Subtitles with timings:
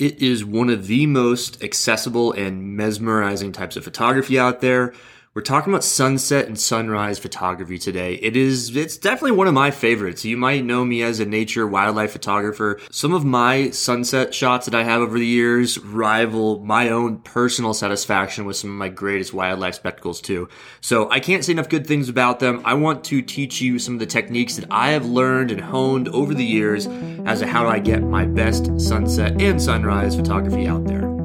[0.00, 4.94] It is one of the most accessible and mesmerizing types of photography out there.
[5.32, 8.14] We're talking about sunset and sunrise photography today.
[8.14, 10.24] It is, it's definitely one of my favorites.
[10.24, 12.80] You might know me as a nature wildlife photographer.
[12.90, 17.74] Some of my sunset shots that I have over the years rival my own personal
[17.74, 20.48] satisfaction with some of my greatest wildlife spectacles too.
[20.80, 22.60] So I can't say enough good things about them.
[22.64, 26.08] I want to teach you some of the techniques that I have learned and honed
[26.08, 26.88] over the years
[27.24, 31.19] as to how I get my best sunset and sunrise photography out there.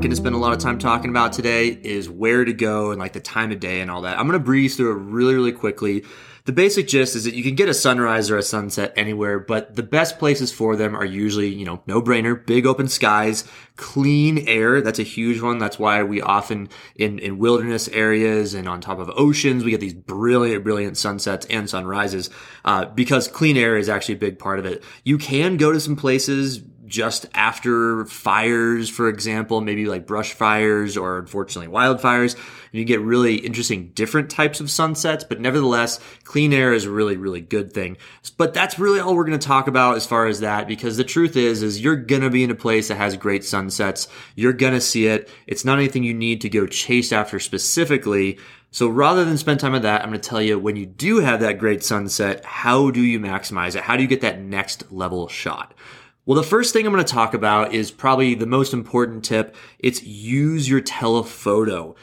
[0.00, 3.00] Going to spend a lot of time talking about today is where to go and
[3.00, 4.18] like the time of day and all that.
[4.18, 6.04] I'm going to breeze through it really, really quickly.
[6.44, 9.76] The basic gist is that you can get a sunrise or a sunset anywhere, but
[9.76, 13.44] the best places for them are usually, you know, no brainer, big open skies,
[13.76, 14.80] clean air.
[14.80, 15.58] That's a huge one.
[15.58, 19.78] That's why we often in, in wilderness areas and on top of oceans, we get
[19.78, 22.28] these brilliant, brilliant sunsets and sunrises,
[22.64, 24.82] uh, because clean air is actually a big part of it.
[25.04, 26.60] You can go to some places
[26.92, 32.34] just after fires, for example, maybe like brush fires or unfortunately wildfires.
[32.34, 36.90] And you get really interesting different types of sunsets, but nevertheless, clean air is a
[36.90, 37.96] really, really good thing.
[38.36, 41.02] But that's really all we're going to talk about as far as that, because the
[41.02, 44.06] truth is, is you're going to be in a place that has great sunsets.
[44.36, 45.30] You're going to see it.
[45.46, 48.38] It's not anything you need to go chase after specifically.
[48.70, 51.20] So rather than spend time on that, I'm going to tell you when you do
[51.20, 53.82] have that great sunset, how do you maximize it?
[53.82, 55.72] How do you get that next level shot?
[56.24, 59.56] Well, the first thing I'm going to talk about is probably the most important tip.
[59.80, 61.96] It's use your telephoto.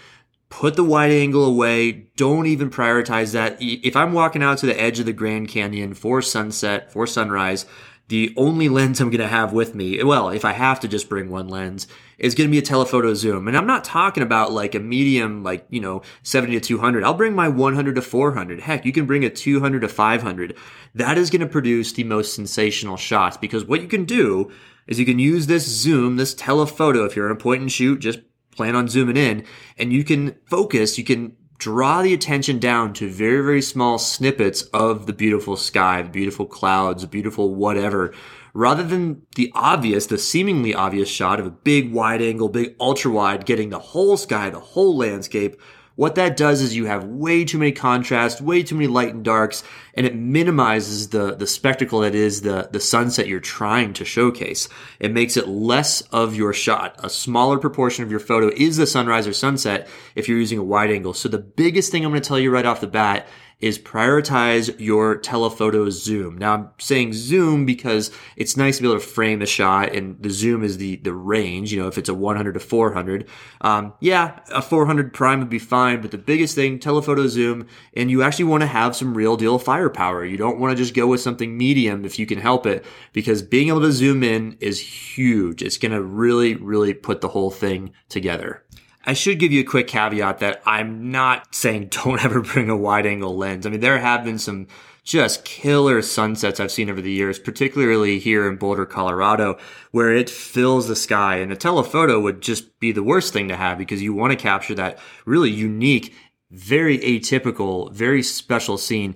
[0.50, 2.08] Put the wide angle away.
[2.18, 3.56] Don't even prioritize that.
[3.62, 7.66] If I'm walking out to the edge of the Grand Canyon for sunset, for sunrise,
[8.10, 11.08] the only lens I'm going to have with me, well, if I have to just
[11.08, 13.48] bring one lens, is going to be a telephoto zoom.
[13.48, 17.04] And I'm not talking about like a medium, like, you know, 70 to 200.
[17.04, 18.62] I'll bring my 100 to 400.
[18.62, 20.58] Heck, you can bring a 200 to 500.
[20.96, 24.52] That is going to produce the most sensational shots because what you can do
[24.88, 27.06] is you can use this zoom, this telephoto.
[27.06, 28.22] If you're in a point and shoot, just
[28.56, 29.46] plan on zooming in
[29.78, 34.64] and you can focus, you can draw the attention down to very, very small snippets
[34.74, 38.14] of the beautiful sky, the beautiful clouds, the beautiful whatever,
[38.54, 43.12] rather than the obvious, the seemingly obvious shot of a big wide angle, big ultra
[43.12, 45.60] wide, getting the whole sky, the whole landscape
[46.00, 49.22] what that does is you have way too many contrasts, way too many light and
[49.22, 49.64] darks,
[49.96, 54.70] and it minimizes the, the spectacle that is the, the sunset you're trying to showcase.
[55.02, 56.96] It makes it less of your shot.
[57.04, 60.64] A smaller proportion of your photo is the sunrise or sunset if you're using a
[60.64, 61.14] wide angle.
[61.14, 63.28] So the biggest thing I'm going to tell you right off the bat
[63.60, 66.38] is prioritize your telephoto zoom.
[66.38, 70.22] Now I'm saying zoom because it's nice to be able to frame the shot and
[70.22, 73.28] the zoom is the, the range, you know, if it's a 100 to 400.
[73.62, 78.10] Um, yeah, a 400 prime would be fine, but the biggest thing, telephoto zoom, and
[78.10, 80.24] you actually want to have some real deal firepower.
[80.24, 83.42] You don't want to just go with something medium if you can help it because
[83.42, 85.62] being able to zoom in is huge.
[85.62, 88.64] It's going to really, really put the whole thing together.
[89.06, 92.78] I should give you a quick caveat that I'm not saying don't ever bring a
[92.78, 93.66] wide angle lens.
[93.66, 94.68] I mean, there have been some
[95.04, 99.58] just killer sunsets I've seen over the years, particularly here in Boulder, Colorado,
[99.92, 101.38] where it fills the sky.
[101.38, 104.38] And a telephoto would just be the worst thing to have because you want to
[104.38, 106.14] capture that really unique,
[106.52, 109.16] very atypical, very special scene.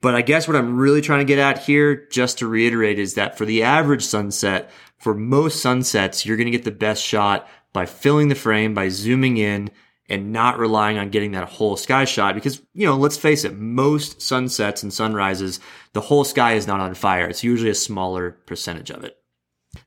[0.00, 3.14] But I guess what I'm really trying to get at here, just to reiterate, is
[3.14, 7.46] that for the average sunset, for most sunsets, you're going to get the best shot
[7.74, 9.70] by filling the frame, by zooming in
[10.08, 13.56] and not relying on getting that whole sky shot because, you know, let's face it,
[13.58, 15.60] most sunsets and sunrises,
[15.92, 17.26] the whole sky is not on fire.
[17.26, 19.16] It's usually a smaller percentage of it.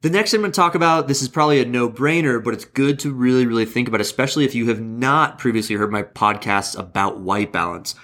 [0.02, 2.53] The next thing I'm going to talk about, this is probably a no brainer, but
[2.53, 6.03] it's good to really, really think about, especially if you have not previously heard my
[6.03, 7.96] podcasts about white balance.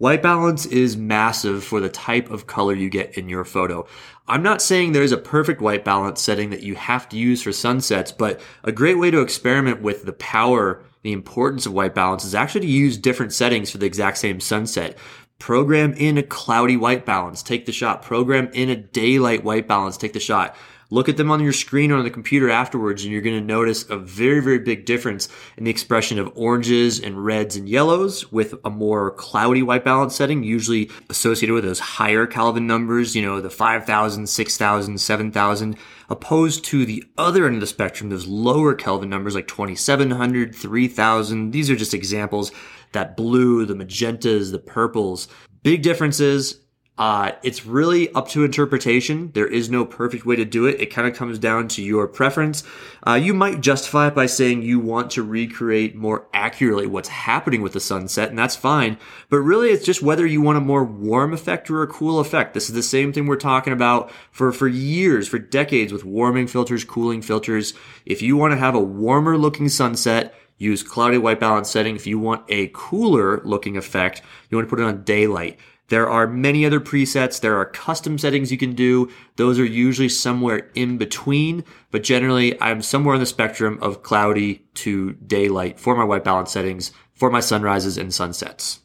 [0.00, 3.86] White balance is massive for the type of color you get in your photo.
[4.26, 7.52] I'm not saying there's a perfect white balance setting that you have to use for
[7.52, 12.24] sunsets, but a great way to experiment with the power, the importance of white balance
[12.24, 14.96] is actually to use different settings for the exact same sunset.
[15.38, 18.00] Program in a cloudy white balance, take the shot.
[18.00, 20.56] Program in a daylight white balance, take the shot.
[20.92, 23.44] Look at them on your screen or on the computer afterwards, and you're going to
[23.46, 28.32] notice a very, very big difference in the expression of oranges and reds and yellows
[28.32, 33.22] with a more cloudy white balance setting, usually associated with those higher Kelvin numbers, you
[33.22, 35.76] know, the 5,000, 6,000, 7,000,
[36.08, 41.52] opposed to the other end of the spectrum, those lower Kelvin numbers like 2,700, 3,000.
[41.52, 42.50] These are just examples
[42.90, 45.28] that blue, the magentas, the purples,
[45.62, 46.60] big differences
[47.00, 49.32] Uh, it's really up to interpretation.
[49.32, 50.78] There is no perfect way to do it.
[50.82, 52.62] It kind of comes down to your preference.
[53.06, 57.62] Uh, you might justify it by saying you want to recreate more accurately what's happening
[57.62, 58.98] with the sunset, and that's fine.
[59.30, 62.52] But really, it's just whether you want a more warm effect or a cool effect.
[62.52, 66.48] This is the same thing we're talking about for, for years, for decades with warming
[66.48, 67.72] filters, cooling filters.
[68.04, 71.96] If you want to have a warmer looking sunset, use cloudy white balance setting.
[71.96, 74.20] If you want a cooler looking effect,
[74.50, 75.58] you want to put it on daylight.
[75.90, 77.40] There are many other presets.
[77.40, 79.10] There are custom settings you can do.
[79.34, 84.66] Those are usually somewhere in between, but generally I'm somewhere on the spectrum of cloudy
[84.74, 88.80] to daylight for my white balance settings, for my sunrises and sunsets.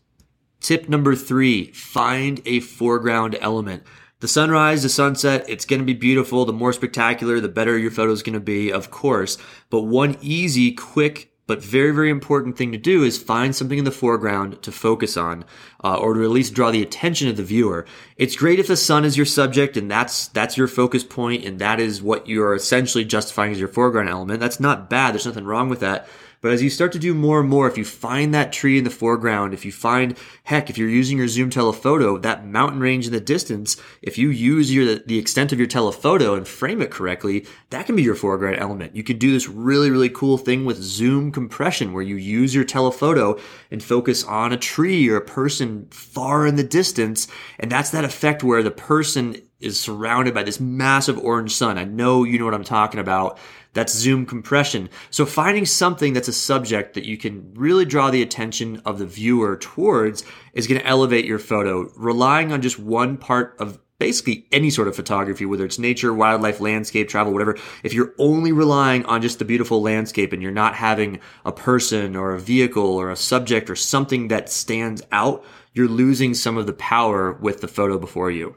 [0.59, 3.83] Tip number three, find a foreground element.
[4.19, 6.45] The sunrise, the sunset, it's going to be beautiful.
[6.45, 9.37] The more spectacular, the better your photo is going to be, of course.
[9.69, 13.85] But one easy, quick but very, very important thing to do is find something in
[13.85, 15.45] the foreground to focus on,
[15.83, 17.85] uh, or to at least draw the attention of the viewer.
[18.17, 21.59] It's great if the sun is your subject and that's, that's your focus point and
[21.59, 24.39] that is what you're essentially justifying as your foreground element.
[24.39, 25.13] That's not bad.
[25.13, 26.07] There's nothing wrong with that.
[26.45, 28.83] But as you start to do more and more, if you find that tree in
[28.83, 33.07] the foreground, if you find, heck, if you're using your zoom telephoto, that mountain range
[33.07, 36.91] in the distance, if you use your, the extent of your telephoto and frame it
[36.91, 38.95] correctly, that can be your foreground element.
[38.95, 42.63] You could do this really, really cool thing with zoom compression where you use your
[42.63, 43.39] telephoto
[43.71, 47.27] and focus on a tree or a person far in the distance.
[47.57, 51.79] And that's that effect where the person is surrounded by this massive orange sun.
[51.79, 53.39] I know you know what I'm talking about.
[53.75, 54.89] That's zoom compression.
[55.11, 59.05] So finding something that's a subject that you can really draw the attention of the
[59.05, 60.23] viewer towards
[60.53, 61.91] is going to elevate your photo.
[61.95, 66.61] Relying on just one part of basically any sort of photography, whether it's nature, wildlife,
[66.61, 70.75] landscape, travel, whatever, if you're only relying on just the beautiful landscape and you're not
[70.75, 75.43] having a person or a vehicle or a subject or something that stands out,
[75.73, 78.55] you're losing some of the power with the photo before you.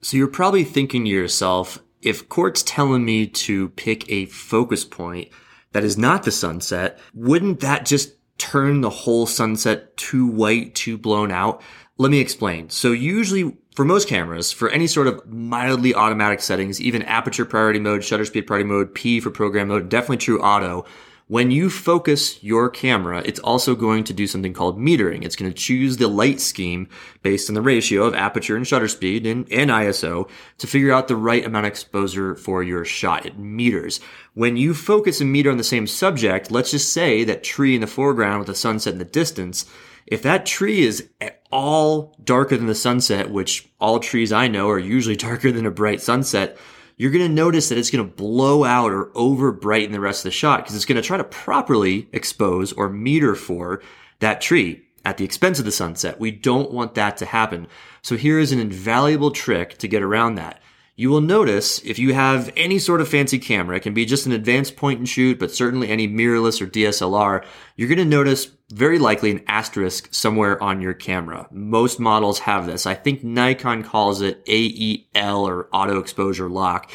[0.00, 5.28] So you're probably thinking to yourself, if Court's telling me to pick a focus point
[5.72, 10.96] that is not the sunset, wouldn't that just turn the whole sunset too white, too
[10.96, 11.62] blown out?
[11.98, 12.70] Let me explain.
[12.70, 17.78] So usually for most cameras, for any sort of mildly automatic settings, even aperture priority
[17.78, 20.84] mode, shutter speed priority mode, P for program mode, definitely true auto,
[21.28, 25.24] when you focus your camera, it's also going to do something called metering.
[25.24, 26.88] It's going to choose the light scheme
[27.22, 31.06] based on the ratio of aperture and shutter speed and, and ISO to figure out
[31.06, 33.26] the right amount of exposure for your shot.
[33.26, 34.00] It meters.
[34.32, 37.82] When you focus and meter on the same subject, let's just say that tree in
[37.82, 39.66] the foreground with the sunset in the distance,
[40.06, 44.70] if that tree is at all darker than the sunset, which all trees I know
[44.70, 46.56] are usually darker than a bright sunset,
[46.98, 50.20] you're going to notice that it's going to blow out or over brighten the rest
[50.20, 53.80] of the shot because it's going to try to properly expose or meter for
[54.18, 56.18] that tree at the expense of the sunset.
[56.18, 57.68] We don't want that to happen.
[58.02, 60.60] So here is an invaluable trick to get around that.
[60.98, 64.26] You will notice if you have any sort of fancy camera, it can be just
[64.26, 67.44] an advanced point and shoot, but certainly any mirrorless or DSLR,
[67.76, 71.46] you're going to notice very likely an asterisk somewhere on your camera.
[71.52, 72.84] Most models have this.
[72.84, 76.90] I think Nikon calls it AEL or auto exposure lock.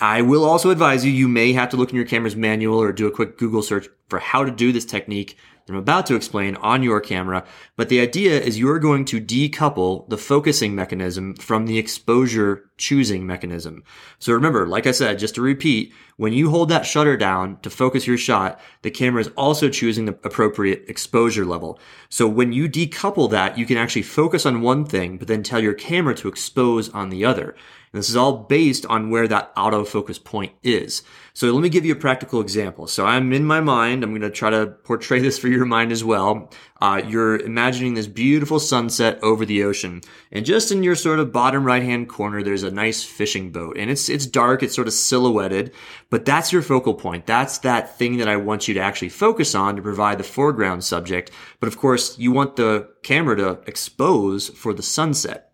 [0.00, 2.92] I will also advise you, you may have to look in your camera's manual or
[2.92, 6.56] do a quick Google search for how to do this technique I'm about to explain
[6.56, 7.42] on your camera,
[7.74, 13.26] but the idea is you're going to decouple the focusing mechanism from the exposure choosing
[13.26, 13.82] mechanism.
[14.18, 17.70] So remember, like I said, just to repeat, when you hold that shutter down to
[17.70, 21.80] focus your shot, the camera is also choosing the appropriate exposure level.
[22.10, 25.60] So when you decouple that, you can actually focus on one thing, but then tell
[25.60, 27.56] your camera to expose on the other.
[27.92, 31.02] And this is all based on where that autofocus point is.
[31.36, 32.86] So let me give you a practical example.
[32.86, 35.90] So I'm in my mind, I'm going to try to portray this for your mind
[35.90, 36.48] as well.
[36.80, 40.00] Uh, you're imagining this beautiful sunset over the ocean.
[40.30, 43.76] And just in your sort of bottom right hand corner, there's a nice fishing boat.
[43.76, 45.74] And it's, it's dark, it's sort of silhouetted,
[46.08, 47.26] but that's your focal point.
[47.26, 50.84] That's that thing that I want you to actually focus on to provide the foreground
[50.84, 51.32] subject.
[51.58, 55.50] But of course, you want the camera to expose for the sunset.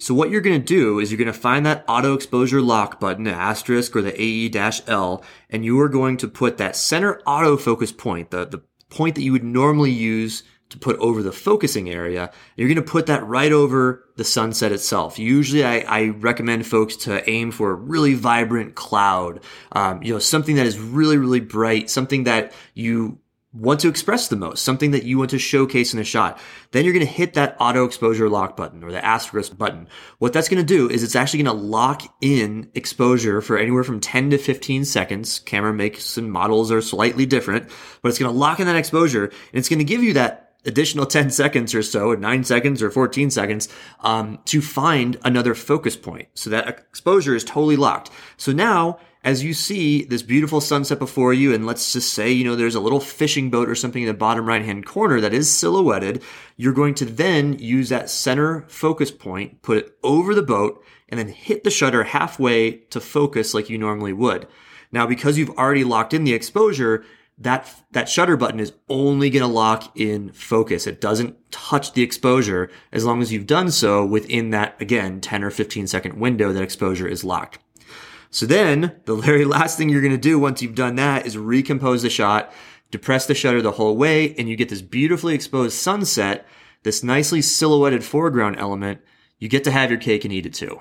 [0.00, 2.98] So what you're going to do is you're going to find that auto exposure lock
[3.00, 7.96] button, the asterisk or the AE-L, and you are going to put that center autofocus
[7.96, 12.30] point, the, the point that you would normally use to put over the focusing area.
[12.56, 15.18] You're going to put that right over the sunset itself.
[15.18, 19.40] Usually I, I recommend folks to aim for a really vibrant cloud,
[19.72, 23.18] um, you know, something that is really, really bright, something that you
[23.52, 26.38] want to express the most, something that you want to showcase in a shot,
[26.70, 29.88] then you're going to hit that auto exposure lock button or the asterisk button.
[30.18, 33.82] What that's going to do is it's actually going to lock in exposure for anywhere
[33.82, 35.40] from 10 to 15 seconds.
[35.40, 37.68] Camera makes and models are slightly different,
[38.02, 40.54] but it's going to lock in that exposure and it's going to give you that
[40.64, 43.68] additional 10 seconds or so, or 9 seconds or 14 seconds,
[44.00, 46.28] um, to find another focus point.
[46.34, 48.10] So that exposure is totally locked.
[48.36, 52.44] So now, as you see this beautiful sunset before you, and let's just say, you
[52.44, 55.34] know, there's a little fishing boat or something in the bottom right hand corner that
[55.34, 56.22] is silhouetted,
[56.56, 61.18] you're going to then use that center focus point, put it over the boat, and
[61.18, 64.46] then hit the shutter halfway to focus like you normally would.
[64.90, 67.04] Now, because you've already locked in the exposure,
[67.40, 70.86] that that shutter button is only going to lock in focus.
[70.86, 75.42] It doesn't touch the exposure as long as you've done so within that again 10
[75.42, 77.58] or 15 second window that exposure is locked.
[78.30, 81.36] So then the very last thing you're going to do once you've done that is
[81.36, 82.52] recompose the shot,
[82.90, 86.46] depress the shutter the whole way and you get this beautifully exposed sunset,
[86.84, 89.00] this nicely silhouetted foreground element.
[89.38, 90.80] You get to have your cake and eat it too.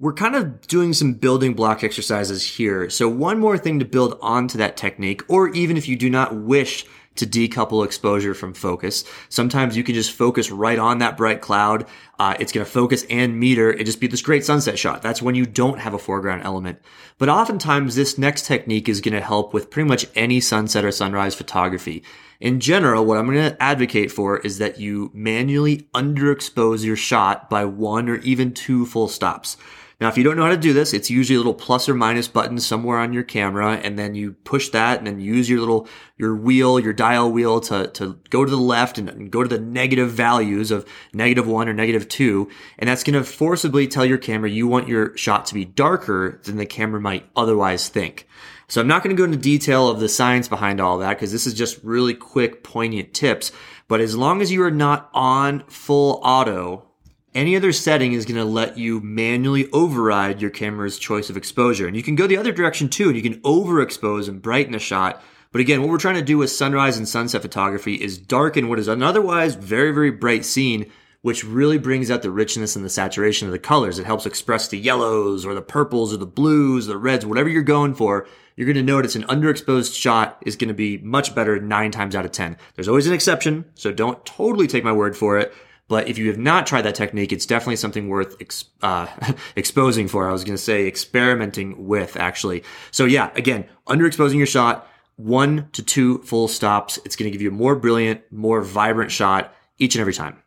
[0.00, 2.90] We're kind of doing some building block exercises here.
[2.90, 6.34] So one more thing to build onto that technique, or even if you do not
[6.34, 6.86] wish
[7.20, 9.04] to decouple exposure from focus.
[9.28, 11.86] Sometimes you can just focus right on that bright cloud.
[12.18, 15.00] Uh, it's going to focus and meter and just be this great sunset shot.
[15.00, 16.80] That's when you don't have a foreground element.
[17.18, 20.92] But oftentimes this next technique is going to help with pretty much any sunset or
[20.92, 22.02] sunrise photography.
[22.40, 27.50] In general, what I'm going to advocate for is that you manually underexpose your shot
[27.50, 29.58] by one or even two full stops.
[30.00, 31.94] Now, if you don't know how to do this, it's usually a little plus or
[31.94, 35.60] minus button somewhere on your camera, and then you push that and then use your
[35.60, 39.42] little, your wheel, your dial wheel to, to go to the left and, and go
[39.42, 42.48] to the negative values of negative one or negative two.
[42.78, 46.40] And that's going to forcibly tell your camera you want your shot to be darker
[46.44, 48.26] than the camera might otherwise think.
[48.68, 51.32] So I'm not going to go into detail of the science behind all that because
[51.32, 53.52] this is just really quick, poignant tips.
[53.86, 56.89] But as long as you are not on full auto
[57.34, 61.86] any other setting is going to let you manually override your camera's choice of exposure.
[61.86, 64.80] And you can go the other direction too, and you can overexpose and brighten a
[64.80, 65.22] shot.
[65.52, 68.78] But again, what we're trying to do with sunrise and sunset photography is darken what
[68.78, 70.90] is an otherwise very, very bright scene,
[71.22, 73.98] which really brings out the richness and the saturation of the colors.
[73.98, 77.62] It helps express the yellows or the purples or the blues, the reds, whatever you're
[77.62, 78.26] going for.
[78.56, 82.14] You're going to notice an underexposed shot is going to be much better nine times
[82.14, 82.56] out of 10.
[82.74, 85.54] There's always an exception, so don't totally take my word for it.
[85.90, 88.36] But if you have not tried that technique, it's definitely something worth
[88.80, 89.08] uh,
[89.56, 90.28] exposing for.
[90.28, 92.62] I was going to say experimenting with actually.
[92.92, 97.00] So yeah, again, underexposing your shot, one to two full stops.
[97.04, 100.40] It's going to give you a more brilliant, more vibrant shot each and every time.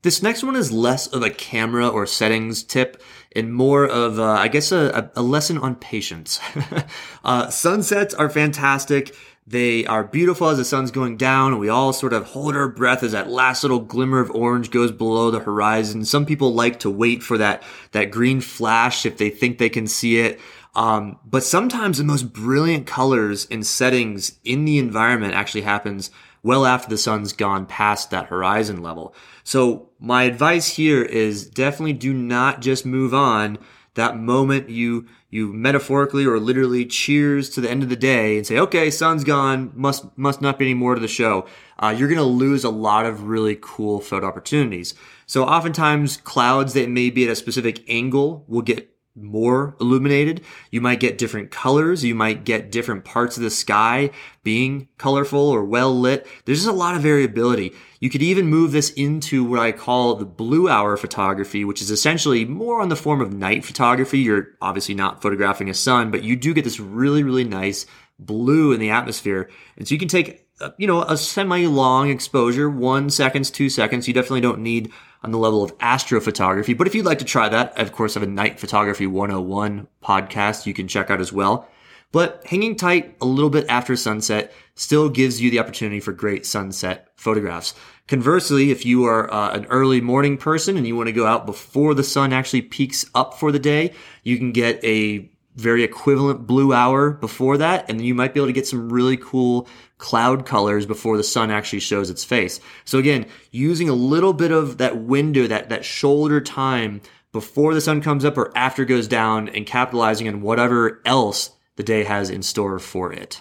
[0.00, 3.02] This next one is less of a camera or settings tip
[3.36, 6.40] and more of, uh, I guess, a, a, lesson on patience.
[7.24, 9.14] uh, sunsets are fantastic.
[9.46, 12.68] They are beautiful as the sun's going down, and we all sort of hold our
[12.68, 16.04] breath as that last little glimmer of orange goes below the horizon.
[16.04, 19.88] Some people like to wait for that, that green flash if they think they can
[19.88, 20.40] see it.
[20.74, 26.10] Um, but sometimes the most brilliant colors and settings in the environment actually happens
[26.42, 29.14] well after the sun's gone past that horizon level.
[29.44, 33.58] So my advice here is definitely do not just move on
[33.94, 38.46] that moment you you metaphorically or literally cheers to the end of the day and
[38.46, 41.46] say, okay, sun's gone, must must not be any more to the show.
[41.78, 44.94] Uh, you're gonna lose a lot of really cool photo opportunities.
[45.26, 50.42] So oftentimes clouds that may be at a specific angle will get more illuminated.
[50.70, 52.02] You might get different colors.
[52.02, 54.10] You might get different parts of the sky
[54.42, 56.26] being colorful or well lit.
[56.44, 57.72] There's just a lot of variability.
[58.00, 61.90] You could even move this into what I call the blue hour photography, which is
[61.90, 64.18] essentially more on the form of night photography.
[64.18, 67.86] You're obviously not photographing a sun, but you do get this really, really nice
[68.18, 69.50] blue in the atmosphere.
[69.76, 74.08] And so you can take, you know, a semi long exposure, one seconds, two seconds.
[74.08, 74.92] You definitely don't need
[75.22, 76.76] on the level of astrophotography.
[76.76, 79.86] But if you'd like to try that, I of course have a night photography 101
[80.02, 81.68] podcast you can check out as well.
[82.10, 86.44] But hanging tight a little bit after sunset still gives you the opportunity for great
[86.44, 87.74] sunset photographs.
[88.06, 91.46] Conversely, if you are uh, an early morning person and you want to go out
[91.46, 96.46] before the sun actually peeks up for the day, you can get a very equivalent
[96.46, 99.68] blue hour before that, and you might be able to get some really cool
[100.02, 102.58] cloud colors before the sun actually shows its face.
[102.84, 107.80] So again, using a little bit of that window, that, that shoulder time before the
[107.80, 112.02] sun comes up or after it goes down and capitalizing on whatever else the day
[112.02, 113.40] has in store for it.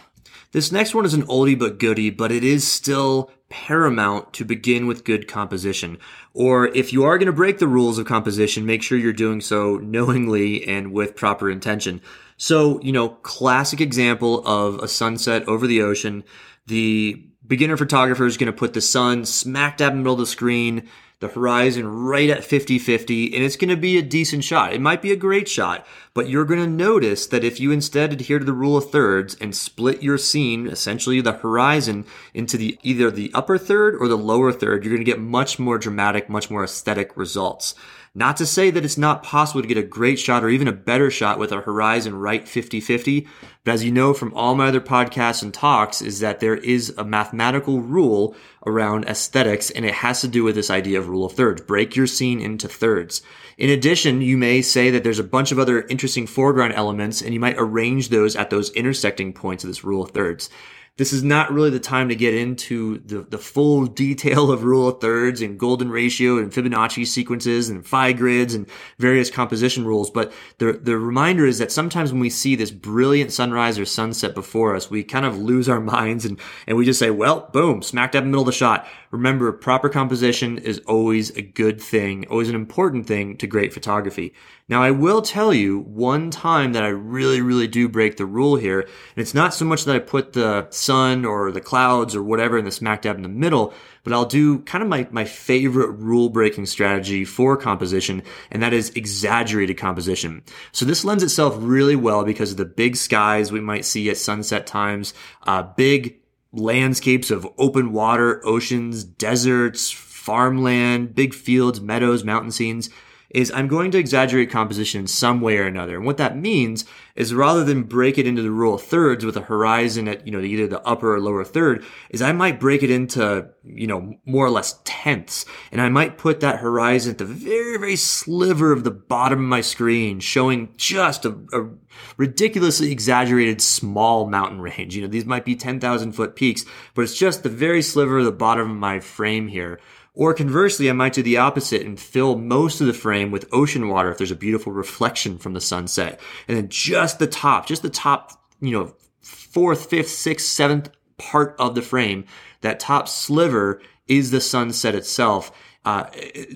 [0.51, 4.85] This next one is an oldie but goodie, but it is still paramount to begin
[4.85, 5.97] with good composition.
[6.31, 9.41] Or if you are going to break the rules of composition, make sure you're doing
[9.41, 12.01] so knowingly and with proper intention.
[12.41, 16.23] So, you know, classic example of a sunset over the ocean.
[16.65, 20.21] The beginner photographer is going to put the sun smack dab in the middle of
[20.21, 20.89] the screen.
[21.21, 24.73] the horizon right at 50 50, and it's going to be a decent shot.
[24.73, 28.11] It might be a great shot, but you're going to notice that if you instead
[28.11, 32.79] adhere to the rule of thirds and split your scene, essentially the horizon, into the
[32.81, 36.27] either the upper third or the lower third, you're going to get much more dramatic,
[36.27, 37.75] much more aesthetic results.
[38.13, 40.73] Not to say that it's not possible to get a great shot or even a
[40.73, 43.25] better shot with a horizon right 50-50,
[43.63, 46.93] but as you know from all my other podcasts and talks is that there is
[46.97, 51.23] a mathematical rule around aesthetics and it has to do with this idea of rule
[51.23, 51.61] of thirds.
[51.61, 53.21] Break your scene into thirds.
[53.57, 57.33] In addition, you may say that there's a bunch of other interesting foreground elements and
[57.33, 60.49] you might arrange those at those intersecting points of this rule of thirds
[60.97, 64.89] this is not really the time to get into the, the full detail of rule
[64.89, 68.67] of thirds and golden ratio and Fibonacci sequences and phi grids and
[68.99, 70.11] various composition rules.
[70.11, 74.35] But the, the reminder is that sometimes when we see this brilliant sunrise or sunset
[74.35, 77.81] before us, we kind of lose our minds and, and we just say, well, boom,
[77.81, 78.85] smack dab in the middle of the shot.
[79.11, 84.33] Remember, proper composition is always a good thing, always an important thing to great photography.
[84.69, 88.55] Now, I will tell you one time that I really, really do break the rule
[88.55, 88.79] here.
[88.79, 92.57] And it's not so much that I put the sun or the clouds or whatever
[92.57, 93.73] in the smack dab in the middle,
[94.03, 98.73] but I'll do kind of my, my favorite rule breaking strategy for composition, and that
[98.73, 100.43] is exaggerated composition.
[100.71, 104.17] So this lends itself really well because of the big skies we might see at
[104.17, 106.19] sunset times, uh, big
[106.51, 112.89] landscapes of open water, oceans, deserts, farmland, big fields, meadows, mountain scenes
[113.33, 115.95] is I'm going to exaggerate composition in some way or another.
[115.95, 116.85] And what that means
[117.15, 120.31] is rather than break it into the rule of thirds with a horizon at, you
[120.31, 124.15] know, either the upper or lower third, is I might break it into, you know,
[124.25, 125.45] more or less tenths.
[125.71, 129.45] And I might put that horizon at the very, very sliver of the bottom of
[129.45, 131.69] my screen, showing just a, a
[132.17, 134.95] ridiculously exaggerated small mountain range.
[134.95, 138.25] You know, these might be 10,000 foot peaks, but it's just the very sliver of
[138.25, 139.79] the bottom of my frame here.
[140.13, 143.87] Or conversely, I might do the opposite and fill most of the frame with ocean
[143.87, 146.19] water if there's a beautiful reflection from the sunset.
[146.47, 151.55] And then just the top, just the top, you know, fourth, fifth, sixth, seventh part
[151.59, 152.25] of the frame,
[152.59, 155.51] that top sliver is the sunset itself.
[155.83, 156.05] Uh,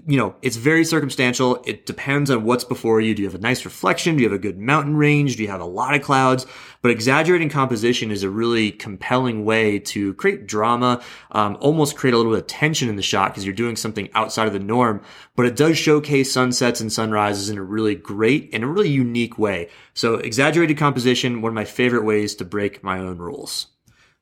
[0.06, 1.64] you know, it's very circumstantial.
[1.66, 3.16] It depends on what's before you.
[3.16, 4.18] Do you have a nice reflection?
[4.18, 5.38] Do you have a good mountain range?
[5.38, 6.46] Do you have a lot of clouds?
[6.86, 11.02] But exaggerating composition is a really compelling way to create drama,
[11.32, 14.08] um, almost create a little bit of tension in the shot because you're doing something
[14.14, 15.02] outside of the norm.
[15.36, 19.40] But it does showcase sunsets and sunrises in a really great and a really unique
[19.40, 19.70] way.
[19.96, 23.66] So exaggerated composition, one of my favorite ways to break my own rules.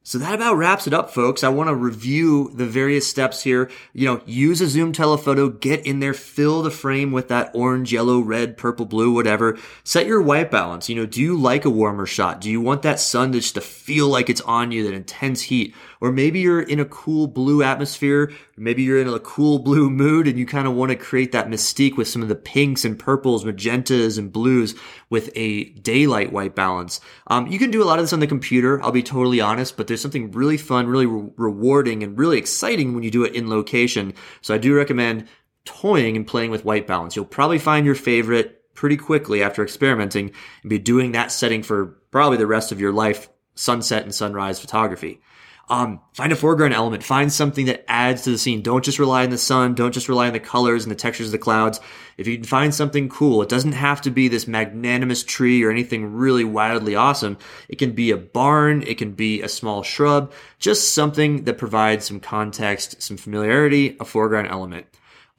[0.05, 1.45] So that about wraps it up, folks.
[1.45, 3.71] I want to review the various steps here.
[3.93, 7.93] You know, use a zoom telephoto, get in there, fill the frame with that orange,
[7.93, 9.57] yellow, red, purple, blue, whatever.
[9.85, 10.89] Set your white balance.
[10.89, 12.41] You know, do you like a warmer shot?
[12.41, 15.43] Do you want that sun to just to feel like it's on you, that intense
[15.43, 15.73] heat?
[16.03, 18.29] Or maybe you're in a cool blue atmosphere.
[18.57, 21.47] Maybe you're in a cool blue mood and you kind of want to create that
[21.47, 24.75] mystique with some of the pinks and purples, magentas and blues
[25.09, 26.99] with a daylight white balance.
[27.27, 28.83] Um, you can do a lot of this on the computer.
[28.83, 32.93] I'll be totally honest, but there's something really fun, really re- rewarding and really exciting
[32.93, 34.13] when you do it in location.
[34.41, 35.29] So I do recommend
[35.63, 37.15] toying and playing with white balance.
[37.15, 40.31] You'll probably find your favorite pretty quickly after experimenting
[40.63, 44.59] and be doing that setting for probably the rest of your life, sunset and sunrise
[44.59, 45.21] photography.
[45.69, 47.03] Um, find a foreground element.
[47.03, 48.61] Find something that adds to the scene.
[48.61, 49.75] Don't just rely on the sun.
[49.75, 51.79] Don't just rely on the colors and the textures of the clouds.
[52.17, 55.71] If you can find something cool, it doesn't have to be this magnanimous tree or
[55.71, 57.37] anything really wildly awesome.
[57.69, 58.83] It can be a barn.
[58.83, 60.33] It can be a small shrub.
[60.59, 64.85] Just something that provides some context, some familiarity, a foreground element.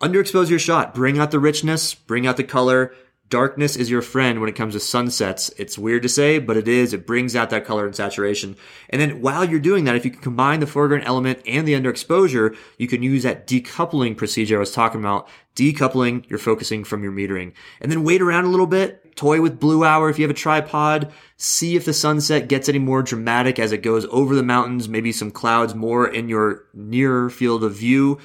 [0.01, 0.95] Underexpose your shot.
[0.95, 1.95] Bring out the richness.
[1.95, 2.95] Bring out the color
[3.35, 5.51] darkness is your friend when it comes to sunsets.
[5.59, 6.93] It's weird to say, but it is.
[6.93, 8.55] It brings out that color and saturation.
[8.89, 11.73] And then while you're doing that, if you can combine the foreground element and the
[11.73, 15.27] underexposure, you can use that decoupling procedure I was talking about.
[15.57, 17.55] Decoupling, you're focusing from your metering.
[17.81, 20.35] And then wait around a little bit, toy with blue hour if you have a
[20.35, 24.89] tripod, see if the sunset gets any more dramatic as it goes over the mountains,
[24.89, 28.21] maybe some clouds more in your nearer field of view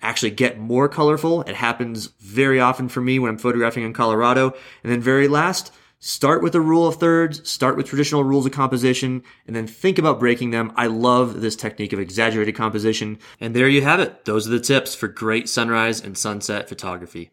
[0.00, 1.42] actually get more colorful.
[1.42, 4.54] It happens very often for me when I'm photographing in Colorado.
[4.82, 8.52] And then very last, start with the rule of thirds, start with traditional rules of
[8.52, 10.72] composition, and then think about breaking them.
[10.76, 13.18] I love this technique of exaggerated composition.
[13.40, 14.24] And there you have it.
[14.24, 17.30] Those are the tips for great sunrise and sunset photography.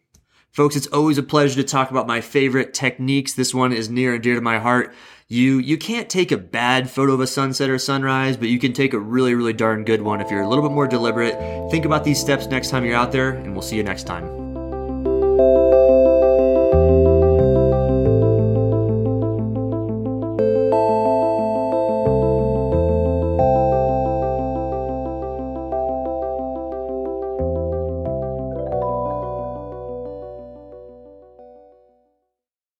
[0.52, 3.34] Folks, it's always a pleasure to talk about my favorite techniques.
[3.34, 4.94] This one is near and dear to my heart.
[5.28, 8.72] You you can't take a bad photo of a sunset or sunrise, but you can
[8.72, 11.34] take a really really darn good one if you're a little bit more deliberate.
[11.70, 14.45] Think about these steps next time you're out there, and we'll see you next time.